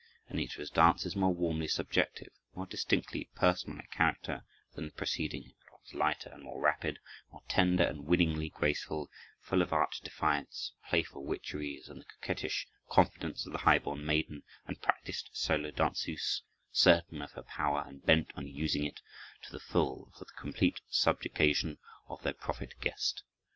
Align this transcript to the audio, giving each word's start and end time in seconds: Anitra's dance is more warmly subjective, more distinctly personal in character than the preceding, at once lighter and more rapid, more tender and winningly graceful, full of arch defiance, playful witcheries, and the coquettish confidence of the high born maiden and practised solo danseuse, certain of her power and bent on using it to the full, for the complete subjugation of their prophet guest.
Anitra's 0.31 0.71
dance 0.71 1.05
is 1.05 1.15
more 1.15 1.31
warmly 1.31 1.67
subjective, 1.67 2.33
more 2.55 2.65
distinctly 2.65 3.29
personal 3.35 3.77
in 3.77 3.85
character 3.93 4.43
than 4.73 4.85
the 4.85 4.91
preceding, 4.93 5.53
at 5.67 5.71
once 5.71 5.93
lighter 5.93 6.31
and 6.31 6.41
more 6.41 6.59
rapid, 6.59 6.97
more 7.31 7.43
tender 7.47 7.83
and 7.83 8.07
winningly 8.07 8.49
graceful, 8.49 9.11
full 9.41 9.61
of 9.61 9.71
arch 9.71 9.99
defiance, 10.01 10.73
playful 10.89 11.23
witcheries, 11.23 11.87
and 11.87 12.01
the 12.01 12.05
coquettish 12.05 12.67
confidence 12.89 13.45
of 13.45 13.51
the 13.51 13.59
high 13.59 13.77
born 13.77 14.03
maiden 14.03 14.41
and 14.65 14.81
practised 14.81 15.29
solo 15.33 15.69
danseuse, 15.69 16.41
certain 16.71 17.21
of 17.21 17.33
her 17.33 17.43
power 17.43 17.83
and 17.87 18.03
bent 18.03 18.31
on 18.33 18.47
using 18.47 18.83
it 18.83 19.01
to 19.43 19.51
the 19.51 19.59
full, 19.59 20.09
for 20.17 20.25
the 20.25 20.33
complete 20.35 20.81
subjugation 20.89 21.77
of 22.09 22.23
their 22.23 22.33
prophet 22.33 22.73
guest. 22.81 23.21